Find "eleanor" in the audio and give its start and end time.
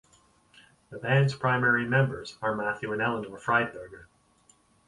3.03-3.37